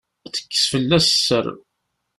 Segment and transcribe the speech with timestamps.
[0.33, 1.47] Tekkes fell-as sser.